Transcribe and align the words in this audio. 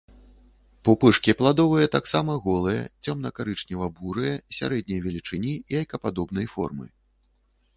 Пупышкі 0.87 1.31
пладовыя 1.41 1.87
таксама 1.95 2.37
голыя, 2.45 2.81
цёмнакарычнева-бурыя, 3.05 4.35
сярэдняй 4.61 4.99
велічыні, 5.05 5.53
яйкападобнай 5.83 6.47
формы. 6.57 6.85